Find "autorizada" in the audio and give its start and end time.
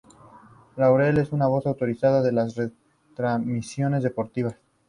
1.67-2.27